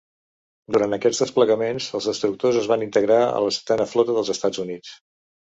[0.77, 4.99] Durant aquests desplegaments, els destructors es van integrar a la Setena Flota dels Estats Units.